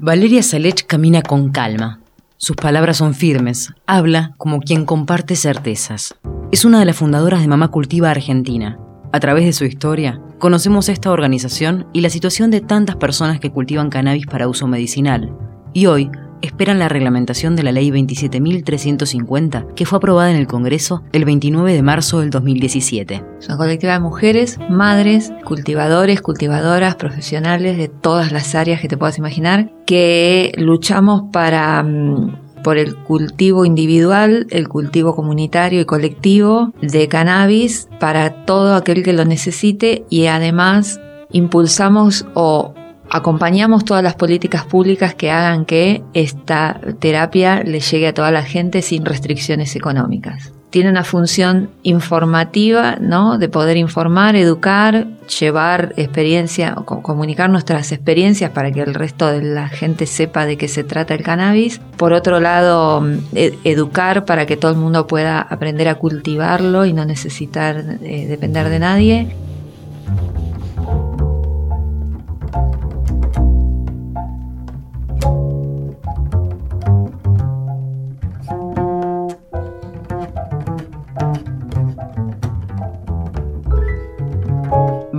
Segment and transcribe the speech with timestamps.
[0.00, 1.98] Valeria Salech camina con calma.
[2.36, 6.14] Sus palabras son firmes, habla como quien comparte certezas.
[6.52, 8.78] Es una de las fundadoras de Mamá Cultiva Argentina.
[9.12, 13.50] A través de su historia, conocemos esta organización y la situación de tantas personas que
[13.50, 15.36] cultivan cannabis para uso medicinal.
[15.72, 16.08] Y hoy
[16.42, 21.72] esperan la reglamentación de la Ley 27.350, que fue aprobada en el Congreso el 29
[21.72, 23.24] de marzo del 2017.
[23.38, 28.96] Es una colectiva de mujeres, madres, cultivadores, cultivadoras, profesionales de todas las áreas que te
[28.96, 31.82] puedas imaginar, que luchamos para...
[31.82, 39.02] Mm, por el cultivo individual, el cultivo comunitario y colectivo de cannabis para todo aquel
[39.02, 42.74] que lo necesite y además impulsamos o
[43.10, 48.42] acompañamos todas las políticas públicas que hagan que esta terapia le llegue a toda la
[48.42, 50.52] gente sin restricciones económicas.
[50.70, 53.38] Tiene una función informativa, ¿no?
[53.38, 55.06] De poder informar, educar,
[55.40, 60.68] llevar experiencia, comunicar nuestras experiencias para que el resto de la gente sepa de qué
[60.68, 61.80] se trata el cannabis.
[61.96, 63.02] Por otro lado,
[63.34, 68.26] e-, educar para que todo el mundo pueda aprender a cultivarlo y no necesitar eh,
[68.28, 69.36] depender de nadie.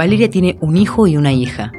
[0.10, 1.72] Valeria tiene un hijo y una hija.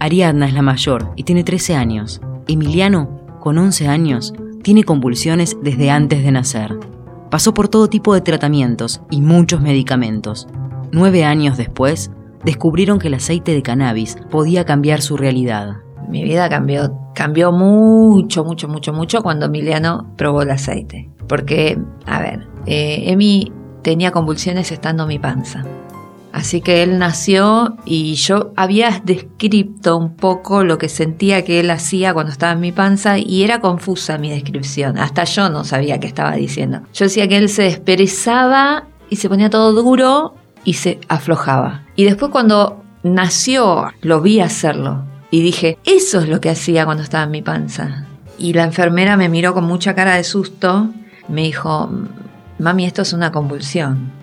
[0.00, 2.20] Ariadna es la mayor y tiene 13 años.
[2.48, 4.34] Emiliano, con 11 años,
[4.64, 6.76] tiene convulsiones desde antes de nacer.
[7.30, 10.48] Pasó por todo tipo de tratamientos y muchos medicamentos.
[10.90, 12.10] Nueve años después,
[12.44, 15.76] descubrieron que el aceite de cannabis podía cambiar su realidad.
[16.08, 21.08] Mi vida cambió, cambió mucho, mucho, mucho, mucho cuando Emiliano probó el aceite.
[21.28, 25.64] Porque, a ver, eh, Emi tenía convulsiones estando en mi panza.
[26.36, 31.70] Así que él nació y yo había descrito un poco lo que sentía que él
[31.70, 34.98] hacía cuando estaba en mi panza y era confusa mi descripción.
[34.98, 36.82] Hasta yo no sabía qué estaba diciendo.
[36.92, 41.86] Yo decía que él se desperezaba y se ponía todo duro y se aflojaba.
[41.96, 47.02] Y después cuando nació lo vi hacerlo y dije, eso es lo que hacía cuando
[47.02, 48.04] estaba en mi panza.
[48.38, 50.90] Y la enfermera me miró con mucha cara de susto,
[51.28, 51.90] me dijo,
[52.58, 54.15] mami, esto es una convulsión.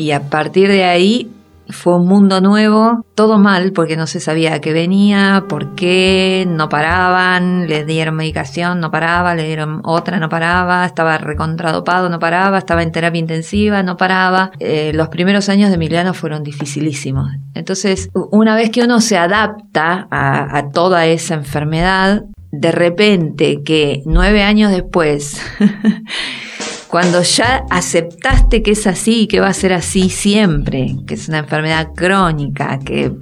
[0.00, 1.30] Y a partir de ahí
[1.68, 6.46] fue un mundo nuevo, todo mal porque no se sabía a qué venía, por qué,
[6.48, 12.18] no paraban, le dieron medicación, no paraba, le dieron otra, no paraba, estaba recontradopado, no
[12.18, 14.52] paraba, estaba en terapia intensiva, no paraba.
[14.58, 17.30] Eh, los primeros años de Emiliano fueron dificilísimos.
[17.52, 22.22] Entonces, una vez que uno se adapta a, a toda esa enfermedad,
[22.52, 25.42] de repente que nueve años después
[26.90, 31.28] Cuando ya aceptaste que es así y que va a ser así siempre, que es
[31.28, 33.12] una enfermedad crónica, que,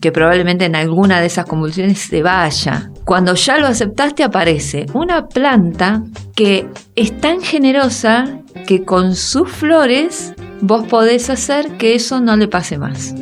[0.00, 2.92] que probablemente en alguna de esas convulsiones se vaya.
[3.04, 6.04] Cuando ya lo aceptaste aparece una planta
[6.36, 12.46] que es tan generosa que con sus flores vos podés hacer que eso no le
[12.46, 13.12] pase más.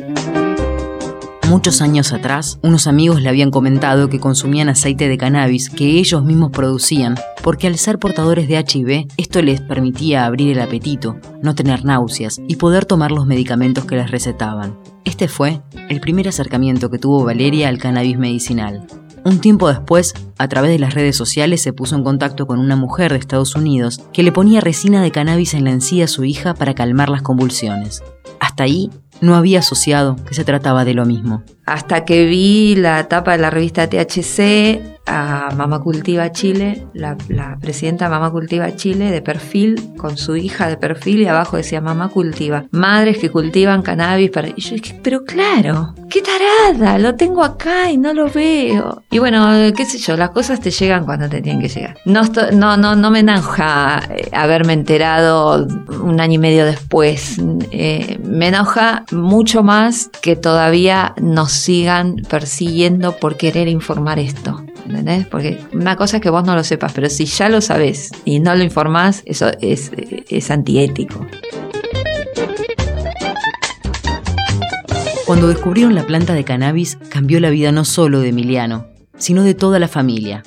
[1.49, 6.25] Muchos años atrás, unos amigos le habían comentado que consumían aceite de cannabis que ellos
[6.25, 11.55] mismos producían, porque al ser portadores de HIV, esto les permitía abrir el apetito, no
[11.55, 14.77] tener náuseas y poder tomar los medicamentos que les recetaban.
[15.05, 18.85] Este fue el primer acercamiento que tuvo Valeria al cannabis medicinal.
[19.23, 22.75] Un tiempo después, a través de las redes sociales se puso en contacto con una
[22.75, 26.25] mujer de Estados Unidos que le ponía resina de cannabis en la encía a su
[26.25, 28.03] hija para calmar las convulsiones.
[28.39, 28.89] Hasta ahí
[29.21, 31.43] no había asociado que se trataba de lo mismo.
[31.65, 37.17] Hasta que vi la tapa de la revista THC a Mama Cultiva Chile, la,
[37.59, 41.81] presidenta de Mama Cultiva Chile de perfil, con su hija de perfil y abajo decía
[41.81, 44.49] Mama Cultiva, madres que cultivan cannabis para...
[44.49, 49.03] Y yo dije, pero claro, qué tarada, lo tengo acá y no lo veo.
[49.09, 51.97] Y bueno, qué sé yo, las cosas te llegan cuando te tienen que llegar.
[52.05, 55.65] No, no, no, no me enoja eh, haberme enterado
[56.01, 57.37] un año y medio después.
[57.71, 64.63] Eh, me enoja mucho más que todavía nos sigan persiguiendo por querer informar esto.
[64.87, 65.27] ¿Entendés?
[65.27, 68.39] Porque una cosa es que vos no lo sepas, pero si ya lo sabés y
[68.39, 69.91] no lo informás, eso es,
[70.29, 71.25] es antiético.
[75.25, 78.87] Cuando descubrieron la planta de cannabis, cambió la vida no solo de Emiliano,
[79.17, 80.43] sino de toda la familia.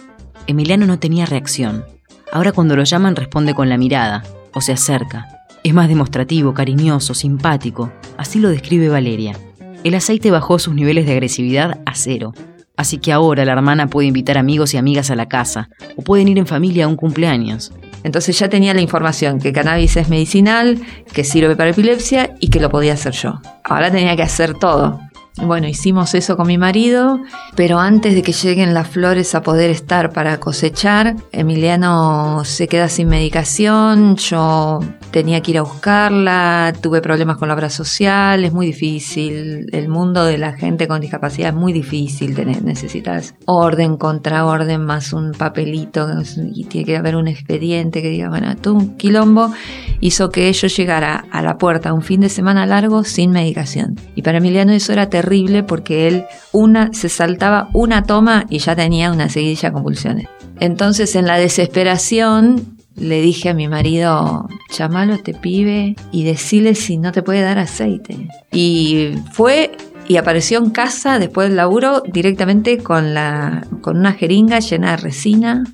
[0.47, 1.85] Emiliano no tenía reacción.
[2.33, 4.23] Ahora cuando lo llaman responde con la mirada,
[4.55, 5.29] o se acerca.
[5.63, 7.93] Es más demostrativo, cariñoso, simpático.
[8.17, 9.37] Así lo describe Valeria.
[9.85, 12.33] El aceite bajó sus niveles de agresividad a cero
[12.81, 16.29] Así que ahora la hermana puede invitar amigos y amigas a la casa, o pueden
[16.29, 17.75] ir en familia a un cumpleaños.
[18.05, 20.81] Entonces ya tenía la información que cannabis es medicinal,
[21.13, 23.39] que sirve para epilepsia y que lo podía hacer yo.
[23.65, 24.99] Ahora tenía que hacer todo.
[25.43, 27.21] Bueno, hicimos eso con mi marido,
[27.55, 32.89] pero antes de que lleguen las flores a poder estar para cosechar, Emiliano se queda
[32.89, 34.81] sin medicación, yo
[35.11, 39.89] tenía que ir a buscarla, tuve problemas con la obra social, es muy difícil, el
[39.89, 42.35] mundo de la gente con discapacidad es muy difícil,
[42.65, 46.09] necesitas orden contra orden más un papelito
[46.55, 49.53] y tiene que haber un expediente que diga, bueno, tú un quilombo
[50.01, 53.97] hizo que yo llegara a la puerta un fin de semana largo sin medicación.
[54.15, 58.77] Y para Emiliano eso era terrible porque él una se saltaba una toma y ya
[58.77, 60.29] tenía una seguidilla de convulsiones.
[60.59, 66.75] Entonces en la desesperación le dije a mi marido, llamalo a este pibe y decile
[66.75, 68.29] si no te puede dar aceite.
[68.53, 69.73] Y fue
[70.11, 74.97] y apareció en casa después del laburo directamente con, la, con una jeringa llena de
[74.97, 75.65] resina.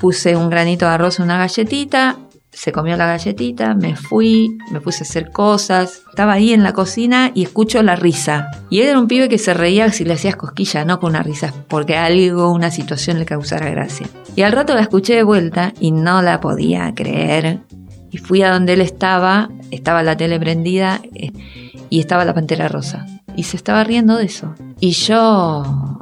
[0.00, 2.16] Puse un granito de arroz en una galletita,
[2.56, 6.02] se comió la galletita, me fui, me puse a hacer cosas.
[6.08, 8.50] Estaba ahí en la cocina y escucho la risa.
[8.70, 11.22] Y él era un pibe que se reía si le hacías cosquilla, no con una
[11.22, 14.06] risa, porque algo, una situación le causara gracia.
[14.36, 17.60] Y al rato la escuché de vuelta y no la podía creer.
[18.10, 21.32] Y fui a donde él estaba, estaba la tele prendida eh,
[21.90, 23.04] y estaba la pantera rosa.
[23.36, 24.54] Y se estaba riendo de eso.
[24.80, 26.00] Y yo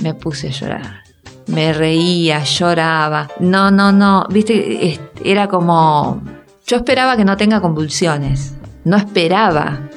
[0.00, 1.02] me puse a llorar.
[1.48, 3.28] Me reía, lloraba.
[3.40, 4.24] No, no, no.
[4.30, 6.22] Viste, era como.
[6.66, 8.54] Yo esperaba que no tenga convulsiones.
[8.84, 9.88] No esperaba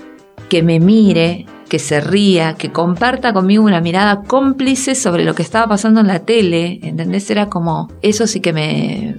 [0.49, 5.43] que me mire, que se ría, que comparta conmigo una mirada cómplice sobre lo que
[5.43, 7.29] estaba pasando en la tele, ¿entendés?
[7.29, 9.15] Era como, eso sí que me,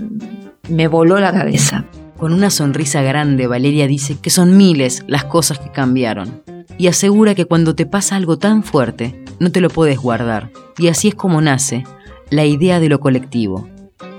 [0.68, 1.86] me voló la cabeza.
[2.18, 6.42] Con una sonrisa grande, Valeria dice que son miles las cosas que cambiaron
[6.80, 10.50] y asegura que cuando te pasa algo tan fuerte, no te lo puedes guardar.
[10.78, 11.84] Y así es como nace
[12.30, 13.68] la idea de lo colectivo.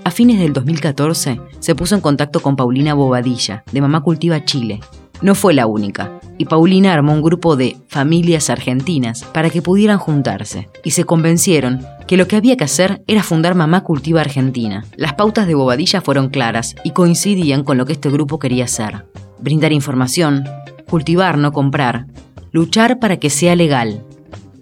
[0.03, 4.79] A fines del 2014 se puso en contacto con Paulina Bobadilla, de Mamá Cultiva Chile,
[5.21, 9.99] no fue la única, y Paulina armó un grupo de familias argentinas para que pudieran
[9.99, 14.83] juntarse, y se convencieron que lo que había que hacer era fundar Mamá Cultiva Argentina.
[14.95, 19.05] Las pautas de Bobadilla fueron claras y coincidían con lo que este grupo quería hacer.
[19.39, 20.43] Brindar información,
[20.89, 22.07] cultivar, no comprar,
[22.51, 24.03] luchar para que sea legal.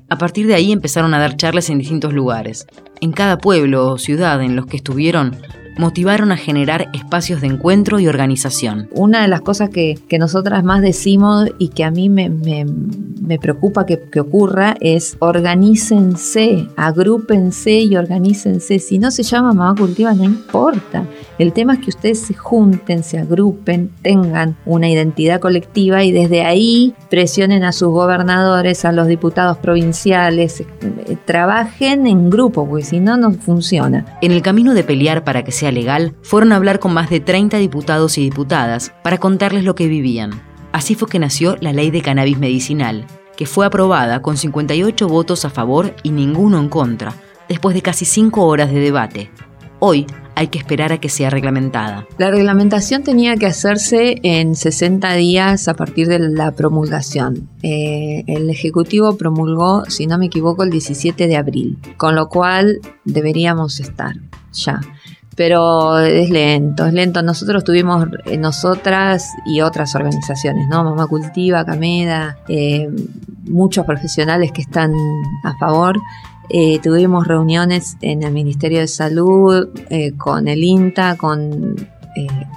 [0.10, 2.66] A partir de ahí empezaron a dar charlas en distintos lugares.
[3.00, 5.38] En cada pueblo o ciudad en los que estuvieron,
[5.80, 8.90] motivaron a generar espacios de encuentro y organización.
[8.92, 12.30] Una de las cosas que, nosotras más decimos y que a mí me,
[13.40, 18.80] preocupa que, ocurra es organícense, agrúpense y organícense.
[18.80, 21.06] Si no se llama Mamá Cultiva, no importa.
[21.38, 26.42] El tema es que ustedes se junten, se agrupen, tengan una identidad colectiva y desde
[26.42, 33.00] ahí presionen a sus gobernadores, a los diputados provinciales, eh, trabajen en grupo, porque si
[33.00, 34.18] no, no funciona.
[34.22, 37.20] En el camino de pelear para que sea legal, fueron a hablar con más de
[37.20, 40.42] 30 diputados y diputadas para contarles lo que vivían.
[40.72, 43.06] Así fue que nació la ley de cannabis medicinal,
[43.36, 47.14] que fue aprobada con 58 votos a favor y ninguno en contra,
[47.48, 49.32] después de casi 5 horas de debate.
[49.80, 50.06] Hoy
[50.36, 52.08] hay que esperar a que sea reglamentada.
[52.18, 57.50] La reglamentación tenía que hacerse en 60 días a partir de la promulgación.
[57.62, 62.80] Eh, el Ejecutivo promulgó, si no me equivoco, el 17 de abril, con lo cual
[63.04, 64.16] deberíamos estar
[64.54, 64.80] ya
[65.40, 67.22] pero es lento, es lento.
[67.22, 70.84] Nosotros tuvimos, eh, nosotras y otras organizaciones, ¿no?
[70.84, 72.90] Mamá Cultiva, Cameda, eh,
[73.46, 74.92] muchos profesionales que están
[75.46, 75.98] a favor.
[76.50, 79.70] Eh, tuvimos reuniones en el Ministerio de Salud,
[80.18, 81.74] con el INTA, con,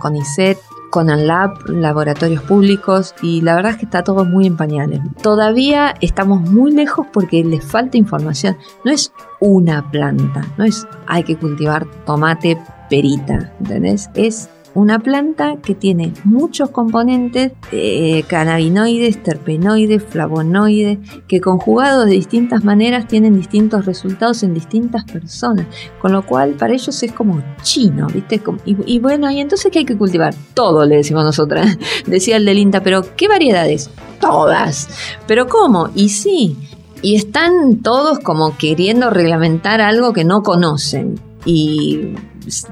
[0.01, 0.59] con ISET,
[0.91, 5.01] con el Lab, laboratorios públicos, y la verdad es que está todo muy en pañales.
[5.23, 8.57] Todavía estamos muy lejos porque les falta información.
[8.85, 12.59] No es una planta, no es hay que cultivar tomate
[12.93, 14.11] perita, ¿entendés?
[14.15, 22.65] Es una planta que tiene muchos componentes, eh, cannabinoides, terpenoides, flavonoides, que conjugados de distintas
[22.65, 25.67] maneras tienen distintos resultados en distintas personas.
[26.03, 28.43] Con lo cual, para ellos es como chino, ¿viste?
[28.67, 30.35] Y, bueno, ¿y entonces qué hay que cultivar?
[30.53, 31.79] Todo, le decimos nosotras.
[32.07, 33.89] Decía el del INTA, pero ¿qué variedades?
[34.21, 34.89] Todas.
[35.27, 35.89] ¿Pero cómo?
[35.95, 36.59] Y sí.
[37.01, 41.19] Y están todos como queriendo reglamentar algo que no conocen.
[41.47, 42.15] Y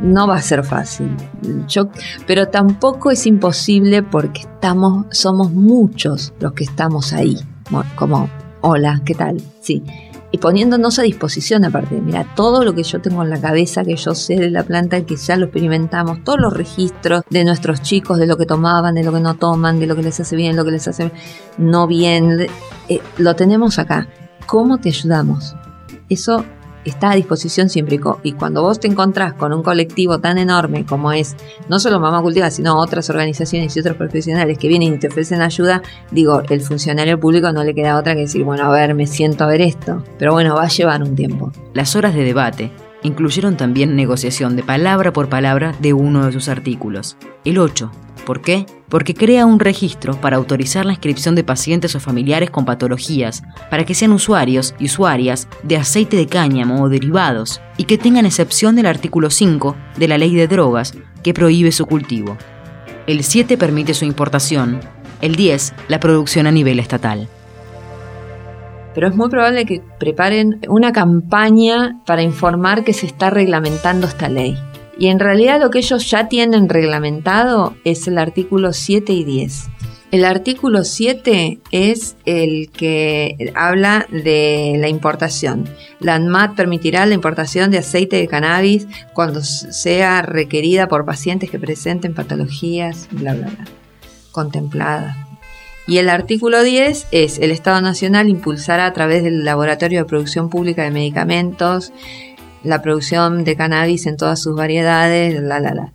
[0.01, 1.17] no va a ser fácil.
[2.27, 7.37] pero tampoco es imposible porque estamos, somos muchos los que estamos ahí.
[7.97, 8.29] Como,
[8.61, 9.41] hola, ¿qué tal?
[9.61, 9.83] Sí.
[10.33, 13.97] Y poniéndonos a disposición aparte, mira, todo lo que yo tengo en la cabeza, que
[13.97, 18.19] yo sé de la planta, que ya lo experimentamos, todos los registros de nuestros chicos,
[18.19, 20.55] de lo que tomaban, de lo que no toman, de lo que les hace bien,
[20.55, 21.11] lo que les hace
[21.59, 22.47] no bien,
[22.89, 24.07] eh, lo tenemos acá.
[24.47, 25.57] ¿Cómo te ayudamos?
[26.09, 26.45] Eso
[26.85, 28.01] está a disposición siempre.
[28.23, 31.37] Y cuando vos te encontrás con un colectivo tan enorme como es,
[31.69, 35.43] no solo Mamá Cultiva, sino otras organizaciones y otros profesionales que vienen y te ofrecen
[35.43, 39.07] ayuda, digo, el funcionario público no le queda otra que decir, bueno, a ver, me
[39.07, 40.05] siento a ver esto.
[40.19, 41.53] Pero bueno, va a llevar un tiempo.
[41.75, 42.71] Las horas de debate
[43.03, 47.91] incluyeron también negociación de palabra por palabra de uno de sus artículos, el 8.
[48.25, 48.67] ¿Por qué?
[48.89, 53.85] Porque crea un registro para autorizar la inscripción de pacientes o familiares con patologías, para
[53.85, 58.77] que sean usuarios y usuarias de aceite de cáñamo o derivados, y que tengan excepción
[58.77, 62.37] del artículo 5 de la ley de drogas, que prohíbe su cultivo.
[63.07, 64.81] El 7 permite su importación,
[65.21, 67.29] el 10 la producción a nivel estatal
[68.95, 74.29] pero es muy probable que preparen una campaña para informar que se está reglamentando esta
[74.29, 74.59] ley.
[75.01, 79.71] Y en realidad lo que ellos ya tienen reglamentado es el artículo 7 y 10.
[80.11, 85.67] El artículo 7 es el que habla de la importación.
[86.01, 91.59] La ANMAT permitirá la importación de aceite de cannabis cuando sea requerida por pacientes que
[91.59, 93.65] presenten patologías, bla, bla, bla,
[94.33, 95.17] contempladas
[95.91, 100.49] y el artículo 10 es el Estado Nacional impulsará a través del Laboratorio de Producción
[100.49, 101.93] Pública de Medicamentos
[102.63, 105.93] la producción de cannabis en todas sus variedades, la, la, la.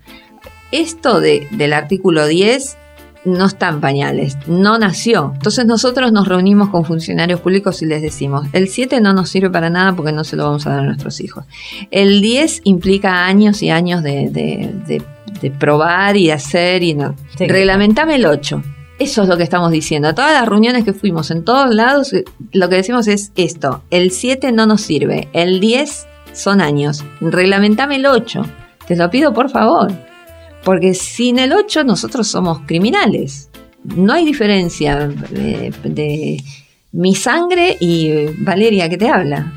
[0.71, 2.77] Esto de, del artículo 10
[3.25, 5.31] no está en pañales, no nació.
[5.35, 9.49] Entonces nosotros nos reunimos con funcionarios públicos y les decimos, el 7 no nos sirve
[9.49, 11.45] para nada porque no se lo vamos a dar a nuestros hijos.
[11.91, 15.01] El 10 implica años y años de,
[15.59, 17.15] probar y de hacer y no.
[17.37, 18.63] Reglamentame el 8.
[18.97, 20.07] Eso es lo que estamos diciendo.
[20.07, 22.15] A todas las reuniones que fuimos en todos lados,
[22.53, 23.83] lo que decimos es esto.
[23.89, 25.27] El 7 no nos sirve.
[25.33, 27.03] El 10 son años.
[27.21, 28.45] Reglamentame el 8.
[28.87, 29.91] Te lo pido por favor.
[30.63, 33.49] Porque sin el 8 nosotros somos criminales.
[33.83, 36.43] No hay diferencia de, de
[36.91, 39.53] mi sangre y Valeria que te habla.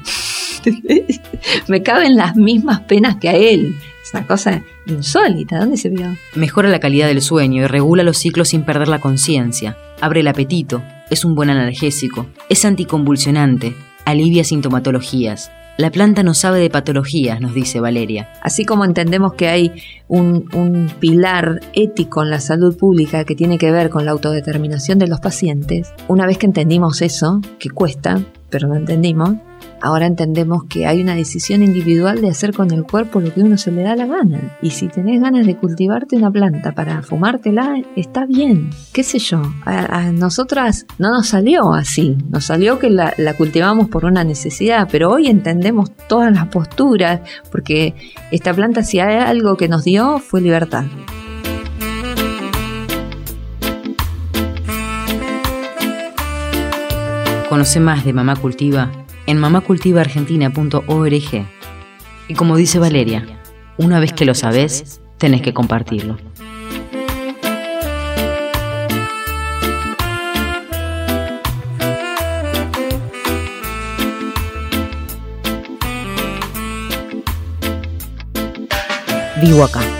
[1.69, 3.77] Me caben las mismas penas que a él.
[4.03, 5.59] Es una cosa insólita.
[5.59, 6.17] ¿Dónde se vio?
[6.35, 9.77] Mejora la calidad del sueño y regula los ciclos sin perder la conciencia.
[10.01, 10.83] Abre el apetito.
[11.11, 12.27] Es un buen analgésico.
[12.49, 13.75] Es anticonvulsionante.
[14.05, 15.51] Alivia sintomatologías.
[15.79, 18.29] La planta no sabe de patologías, nos dice Valeria.
[18.43, 19.73] Así como entendemos que hay
[20.09, 24.99] un, un, pilar ético en la salud pública que tiene que ver con la autodeterminación
[24.99, 28.21] de los pacientes, una vez que entendimos eso, que cuesta,
[28.51, 29.37] pero lo entendimos,
[29.81, 33.57] Ahora entendemos que hay una decisión individual de hacer con el cuerpo lo que uno
[33.57, 34.57] se le da la gana.
[34.61, 38.71] Y si tenés ganas de cultivarte una planta para fumártela, está bien.
[38.93, 39.41] ¿Qué sé yo?
[39.65, 42.19] A, nosotras no nos salió así.
[42.31, 47.21] Nos salió que la, la cultivamos por una necesidad, pero hoy entendemos todas las posturas,
[47.53, 47.95] porque
[48.33, 50.87] esta planta si hay algo que nos dio fue libertad.
[57.49, 58.91] Conoce más de Mamá Cultiva
[59.29, 61.47] en mamacultivaargentina.org.
[62.29, 63.27] Y como dice Valeria,
[63.77, 66.17] una vez que lo sabes, tenés que compartirlo.
[79.43, 79.98] Vivo acá.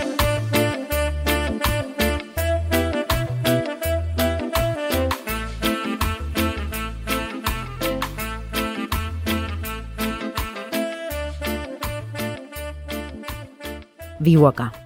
[14.39, 14.78] Vivo acá.